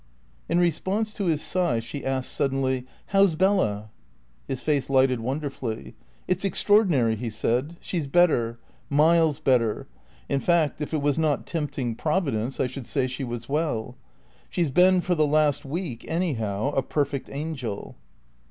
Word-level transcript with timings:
In 0.49 0.57
response 0.59 1.13
to 1.13 1.25
his 1.25 1.43
sigh 1.43 1.79
she 1.79 2.03
asked 2.03 2.31
suddenly, 2.33 2.87
"How's 3.13 3.35
Bella?" 3.35 3.91
His 4.47 4.59
face 4.59 4.89
lighted 4.89 5.19
wonderfully. 5.19 5.93
"It's 6.27 6.43
extraordinary," 6.43 7.15
he 7.15 7.29
said; 7.29 7.77
"she's 7.79 8.07
better. 8.07 8.57
Miles 8.89 9.37
better. 9.39 9.85
In 10.27 10.39
fact, 10.39 10.81
if 10.81 10.91
it 10.91 11.03
was 11.03 11.19
not 11.19 11.45
tempting 11.45 11.93
Providence, 11.93 12.59
I 12.59 12.65
should 12.65 12.87
say 12.87 13.05
she 13.05 13.23
was 13.23 13.47
well. 13.47 13.95
She's 14.49 14.71
been, 14.71 15.01
for 15.01 15.13
the 15.13 15.27
last 15.27 15.65
week 15.65 16.03
anyhow, 16.09 16.71
a 16.71 16.81
perfect 16.81 17.29
angel." 17.31 17.95